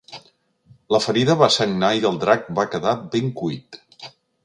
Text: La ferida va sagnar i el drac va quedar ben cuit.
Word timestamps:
La 0.95 1.01
ferida 1.07 1.35
va 1.43 1.51
sagnar 1.57 1.91
i 1.99 2.03
el 2.13 2.19
drac 2.25 2.51
va 2.61 2.69
quedar 2.75 2.99
ben 3.17 3.33
cuit. 3.43 3.83